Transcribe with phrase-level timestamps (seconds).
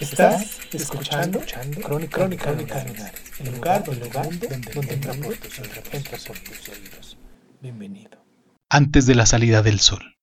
[0.00, 1.40] Estás escuchando,
[1.82, 6.38] Crónica, Crónica, Lunares, el lugar, el lugar donde, donde entra por tus oídos, entra por
[6.38, 7.18] tus oídos.
[7.60, 8.24] Bienvenido.
[8.68, 10.16] Antes de la salida del sol.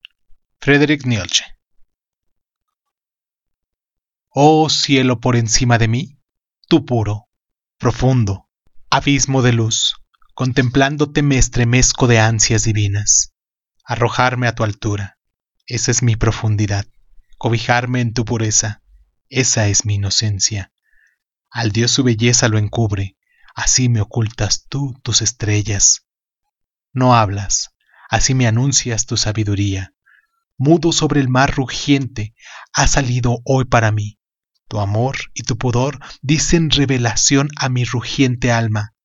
[0.60, 1.46] Friedrich Nietzsche.
[4.30, 6.18] Oh cielo por encima de mí,
[6.68, 7.30] tú puro,
[7.78, 8.50] profundo,
[8.90, 9.96] abismo de luz,
[10.34, 13.34] contemplándote me estremezco de ansias divinas.
[13.86, 15.18] Arrojarme a tu altura,
[15.66, 16.86] esa es mi profundidad,
[17.38, 18.81] cobijarme en tu pureza,
[19.32, 20.74] esa es mi inocencia.
[21.50, 23.18] Al Dios su belleza lo encubre,
[23.56, 26.06] así me ocultas tú tus estrellas.
[26.92, 27.74] No hablas,
[28.10, 29.94] así me anuncias tu sabiduría.
[30.58, 32.36] Mudo sobre el mar rugiente,
[32.74, 34.20] ha salido hoy para mí.
[34.68, 38.96] Tu amor y tu pudor dicen revelación a mi rugiente alma.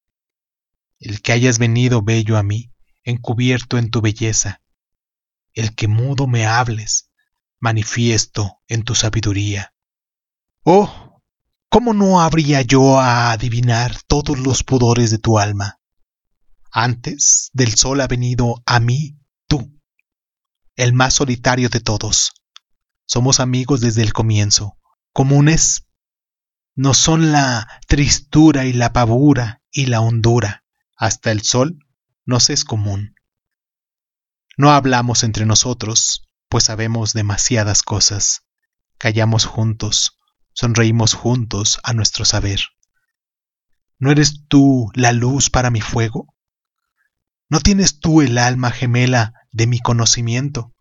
[0.99, 2.73] El que hayas venido bello a mí,
[3.05, 4.61] encubierto en tu belleza.
[5.55, 7.11] El que mudo me hables,
[7.61, 9.73] manifiesto en tu sabiduría.
[10.69, 11.23] Oh,
[11.69, 15.79] ¿cómo no habría yo a adivinar todos los pudores de tu alma?
[16.73, 19.81] Antes del sol ha venido a mí tú,
[20.75, 22.33] el más solitario de todos.
[23.07, 24.77] Somos amigos desde el comienzo,
[25.13, 25.87] comunes.
[26.75, 30.65] No son la tristura y la pavura y la hondura.
[30.97, 31.79] Hasta el sol
[32.25, 33.15] nos es común.
[34.57, 38.43] No hablamos entre nosotros, pues sabemos demasiadas cosas.
[38.99, 40.16] Callamos juntos,
[40.57, 42.61] sonreímos juntos a nuestro saber.
[43.99, 46.35] ¿No eres tú la luz para mi fuego?
[47.51, 50.75] ¿No tienes tú el alma gemela de mi conocimiento?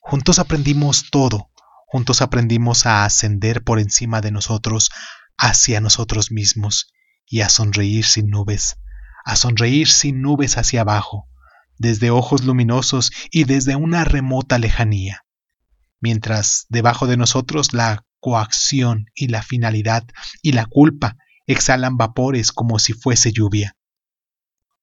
[0.00, 1.50] Juntos aprendimos todo,
[1.86, 4.90] juntos aprendimos a ascender por encima de nosotros
[5.36, 6.92] hacia nosotros mismos
[7.26, 8.76] y a sonreír sin nubes,
[9.24, 11.28] a sonreír sin nubes hacia abajo,
[11.76, 15.24] desde ojos luminosos y desde una remota lejanía,
[16.00, 20.04] mientras debajo de nosotros la coacción y la finalidad
[20.42, 21.16] y la culpa
[21.46, 23.76] exhalan vapores como si fuese lluvia.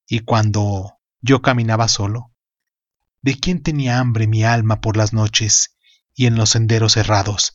[0.07, 2.33] Y cuando yo caminaba solo,
[3.21, 5.77] ¿de quién tenía hambre mi alma por las noches
[6.13, 7.53] y en los senderos cerrados?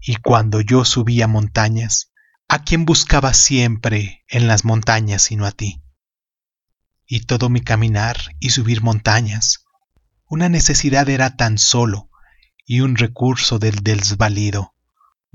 [0.00, 2.12] Y cuando yo subía montañas,
[2.48, 5.82] ¿a quién buscaba siempre en las montañas sino a ti?
[7.06, 9.64] Y todo mi caminar y subir montañas,
[10.28, 12.10] una necesidad era tan solo
[12.64, 14.75] y un recurso del desvalido.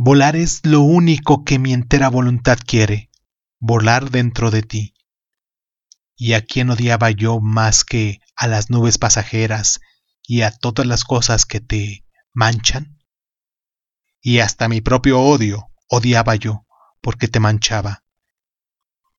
[0.03, 3.11] Volar es lo único que mi entera voluntad quiere,
[3.59, 4.95] volar dentro de ti.
[6.15, 9.79] ¿Y a quién odiaba yo más que a las nubes pasajeras
[10.23, 12.03] y a todas las cosas que te
[12.33, 12.97] manchan?
[14.21, 16.65] Y hasta mi propio odio odiaba yo,
[17.01, 18.03] porque te manchaba.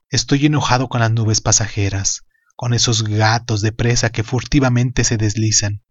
[0.08, 2.24] Estoy enojado con las nubes pasajeras,
[2.56, 5.84] con esos gatos de presa que furtivamente se deslizan,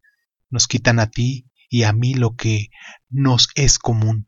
[0.49, 2.71] nos quitan a ti y a mí lo que
[3.09, 4.27] nos es común,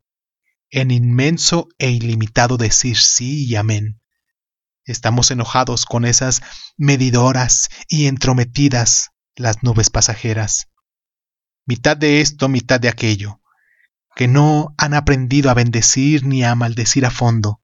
[0.74, 4.02] en inmenso e ilimitado decir sí y amén.
[4.86, 6.42] Estamos enojados con esas
[6.78, 10.72] medidoras y entrometidas las nubes pasajeras.
[11.68, 13.40] Mitad de esto, mitad de aquello,
[14.16, 17.62] que no han aprendido a bendecir ni a maldecir a fondo.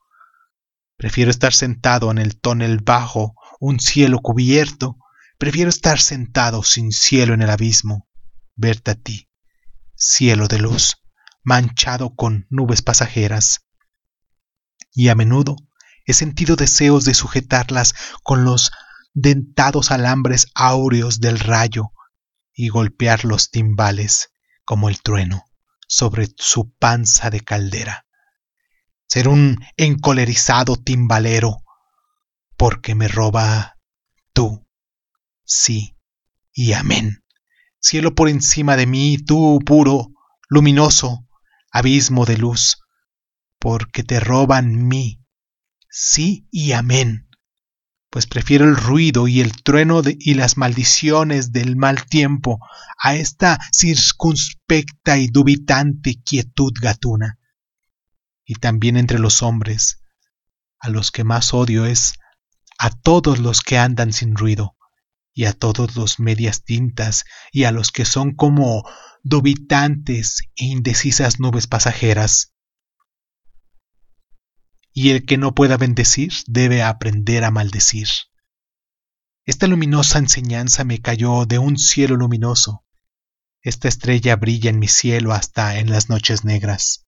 [0.95, 4.97] Prefiero estar sentado en el tonel bajo un cielo cubierto,
[5.39, 8.07] prefiero estar sentado sin cielo en el abismo,
[8.55, 9.29] verte a ti,
[9.95, 11.01] cielo de luz,
[11.43, 13.65] manchado con nubes pasajeras.
[14.91, 15.55] Y a menudo
[16.05, 18.71] he sentido deseos de sujetarlas con los
[19.13, 21.91] dentados alambres áureos del rayo
[22.53, 24.31] y golpear los timbales
[24.65, 25.45] como el trueno
[25.87, 28.05] sobre su panza de caldera.
[29.07, 31.63] Ser un encolerizado timbalero
[32.57, 33.77] porque me roba
[34.33, 34.67] tú,
[35.43, 35.95] sí
[36.53, 37.23] y amén.
[37.79, 40.09] Cielo por encima de mí, tú puro,
[40.49, 41.25] luminoso,
[41.71, 42.77] abismo de luz,
[43.59, 45.21] porque te roban mí,
[45.89, 47.29] sí y amén.
[48.09, 52.59] Pues prefiero el ruido y el trueno y las maldiciones del mal tiempo
[52.97, 57.37] a esta circunspecta y dubitante quietud gatuna.
[58.45, 60.01] Y también entre los hombres,
[60.79, 62.15] a los que más odio es
[62.79, 64.75] a todos los que andan sin ruido
[65.33, 68.89] y a todos los medias tintas y a los que son como
[69.23, 72.53] dubitantes e indecisas nubes pasajeras.
[74.93, 78.07] Y el que no pueda bendecir debe aprender a maldecir.
[79.45, 82.85] Esta luminosa enseñanza me cayó de un cielo luminoso.
[83.61, 87.07] Esta estrella brilla en mi cielo hasta en las noches negras.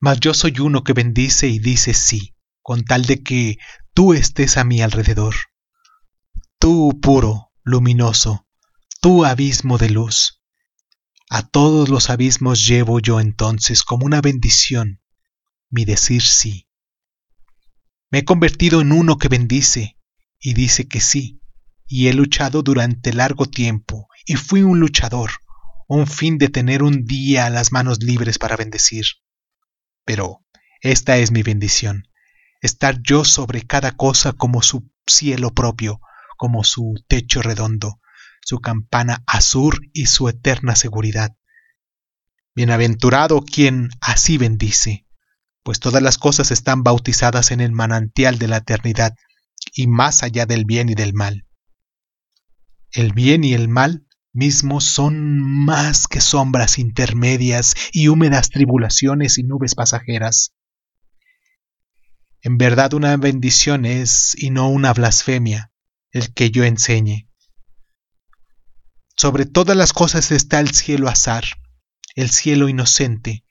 [0.00, 3.58] Mas yo soy uno que bendice y dice sí, con tal de que
[3.94, 5.34] tú estés a mi alrededor.
[6.58, 8.46] Tú puro, luminoso,
[9.00, 10.35] tú abismo de luz.
[11.28, 15.00] A todos los abismos llevo yo entonces como una bendición
[15.70, 16.68] mi decir sí.
[18.10, 19.98] Me he convertido en uno que bendice
[20.38, 21.40] y dice que sí,
[21.86, 25.30] y he luchado durante largo tiempo, y fui un luchador,
[25.88, 29.06] un fin de tener un día las manos libres para bendecir.
[30.04, 30.44] Pero
[30.80, 32.08] esta es mi bendición,
[32.60, 36.00] estar yo sobre cada cosa como su cielo propio,
[36.36, 38.00] como su techo redondo,
[38.46, 41.36] su campana azur y su eterna seguridad.
[42.54, 45.04] Bienaventurado quien así bendice,
[45.64, 49.16] pues todas las cosas están bautizadas en el manantial de la eternidad
[49.74, 51.44] y más allá del bien y del mal.
[52.92, 59.42] El bien y el mal mismos son más que sombras intermedias y húmedas tribulaciones y
[59.42, 60.54] nubes pasajeras.
[62.42, 65.72] En verdad una bendición es y no una blasfemia
[66.12, 67.26] el que yo enseñe.
[69.16, 71.44] Sobre todas las cosas está el cielo azar,
[72.14, 73.44] el cielo inocente,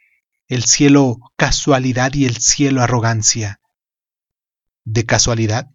[0.48, 3.60] el cielo casualidad y el cielo arrogancia.
[4.84, 5.72] De casualidad,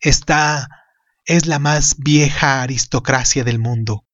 [0.00, 0.68] esta
[1.26, 4.06] es la más vieja aristocracia del mundo.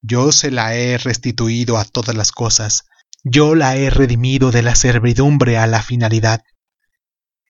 [0.00, 2.84] Yo se la he restituido a todas las cosas,
[3.22, 6.42] yo la he redimido de la servidumbre a la finalidad.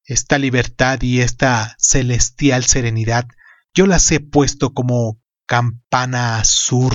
[0.04, 3.28] Esta libertad y esta celestial serenidad
[3.72, 5.19] yo las he puesto como
[5.50, 6.94] campana azur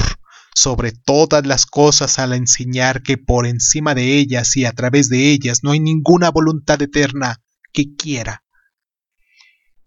[0.55, 5.29] sobre todas las cosas al enseñar que por encima de ellas y a través de
[5.29, 7.43] ellas no hay ninguna voluntad eterna
[7.73, 8.45] que quiera.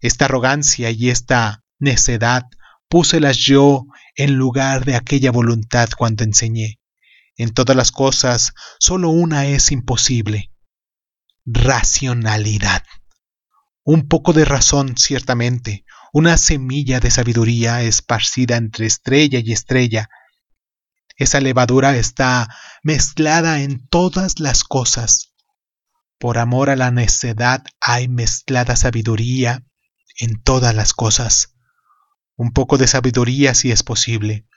[0.01, 2.43] Esta arrogancia y esta necedad
[2.87, 3.85] púselas yo
[4.15, 6.79] en lugar de aquella voluntad cuando enseñé.
[7.37, 10.51] En todas las cosas solo una es imposible.
[11.43, 12.83] Racionalidad.
[13.83, 20.09] Un poco de razón, ciertamente, una semilla de sabiduría esparcida entre estrella y estrella.
[21.17, 22.47] Esa levadura está
[22.83, 25.33] mezclada en todas las cosas.
[26.17, 29.65] Por amor a la necedad hay mezclada sabiduría
[30.17, 31.55] en todas las cosas.
[32.35, 34.47] Un poco de sabiduría si es posible.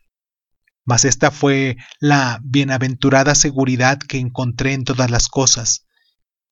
[0.84, 5.86] Mas esta fue la bienaventurada seguridad que encontré en todas las cosas,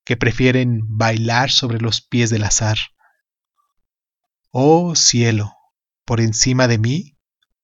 [0.04, 2.78] que prefieren bailar sobre los pies del azar.
[4.52, 5.54] Oh cielo,
[6.04, 7.16] por encima de mí,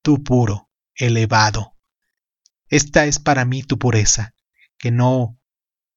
[0.03, 1.75] tú puro, elevado.
[2.69, 4.37] Esta es para mí tu pureza,
[4.79, 5.37] que no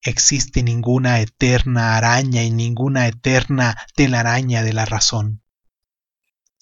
[0.02, 5.44] existe ninguna eterna araña y ninguna eterna telaraña de la razón.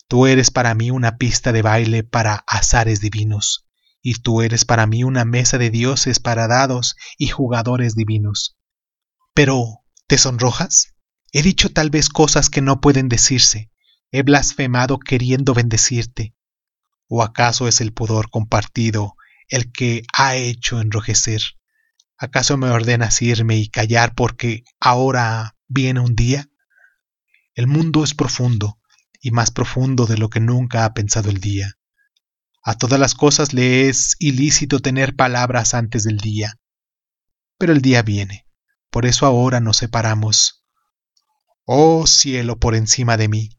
[0.10, 3.70] Tú eres para mí una pista de baile para azares divinos,
[4.02, 8.58] y tú eres para mí una mesa de dioses para dados y jugadores divinos.
[9.34, 10.96] Pero, ¿te sonrojas?
[11.32, 13.72] He dicho tal vez cosas que no pueden decirse,
[14.12, 16.36] he blasfemado queriendo bendecirte?
[17.08, 19.16] ¿O acaso es el pudor compartido
[19.50, 21.42] el que ha hecho enrojecer?
[22.18, 26.50] ¿Acaso me ordenas irme y callar porque ahora viene un día?
[27.54, 28.80] El mundo es profundo,
[29.22, 31.78] y más profundo de lo que nunca ha pensado el día.
[32.64, 36.60] A todas las cosas le es ilícito tener palabras antes del día.
[37.58, 38.48] Pero el día viene,
[38.90, 40.66] por eso ahora nos separamos.
[41.66, 43.50] Oh cielo por encima de mí,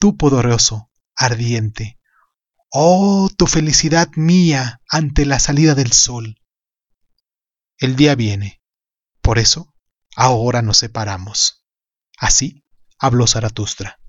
[0.00, 2.00] tú poderoso, ardiente.
[2.70, 6.40] Oh, tu felicidad mía ante la salida del sol.
[7.78, 8.62] El día viene,
[9.20, 9.74] por eso
[10.16, 11.66] ahora nos separamos.
[12.18, 12.64] Así
[12.98, 13.99] habló Zaratustra.